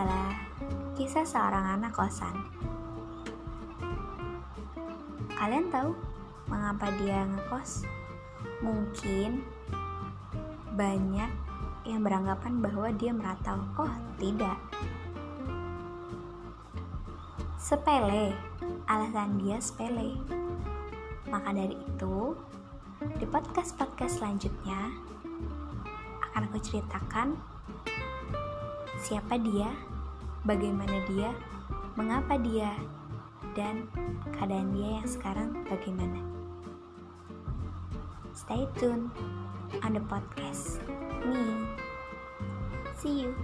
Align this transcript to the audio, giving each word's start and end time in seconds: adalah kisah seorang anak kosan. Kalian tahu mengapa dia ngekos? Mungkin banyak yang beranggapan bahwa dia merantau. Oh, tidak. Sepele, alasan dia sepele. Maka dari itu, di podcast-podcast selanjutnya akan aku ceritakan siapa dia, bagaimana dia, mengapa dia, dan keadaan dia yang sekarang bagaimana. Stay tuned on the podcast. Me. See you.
adalah 0.00 0.32
kisah 0.96 1.28
seorang 1.28 1.76
anak 1.76 1.92
kosan. 1.92 2.32
Kalian 5.36 5.68
tahu 5.68 5.92
mengapa 6.48 6.88
dia 6.96 7.28
ngekos? 7.28 7.84
Mungkin 8.64 9.44
banyak 10.72 11.28
yang 11.84 12.00
beranggapan 12.00 12.64
bahwa 12.64 12.88
dia 12.96 13.12
merantau. 13.12 13.60
Oh, 13.76 13.92
tidak. 14.16 14.56
Sepele, 17.60 18.32
alasan 18.88 19.36
dia 19.36 19.60
sepele. 19.60 20.16
Maka 21.28 21.52
dari 21.52 21.76
itu, 21.76 22.32
di 23.20 23.28
podcast-podcast 23.28 24.16
selanjutnya 24.16 24.96
akan 26.24 26.48
aku 26.48 26.56
ceritakan 26.64 27.36
siapa 29.00 29.36
dia, 29.40 29.89
bagaimana 30.44 31.04
dia, 31.10 31.30
mengapa 31.96 32.36
dia, 32.40 32.72
dan 33.52 33.88
keadaan 34.36 34.70
dia 34.72 35.02
yang 35.02 35.08
sekarang 35.08 35.50
bagaimana. 35.66 36.20
Stay 38.32 38.64
tuned 38.78 39.10
on 39.82 39.92
the 39.92 40.02
podcast. 40.06 40.80
Me. 41.26 41.66
See 42.96 43.26
you. 43.26 43.34